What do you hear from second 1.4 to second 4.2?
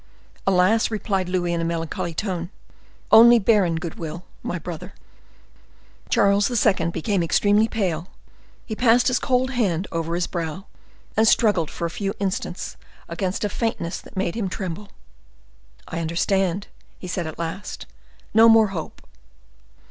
in a melancholy tone, "only barren good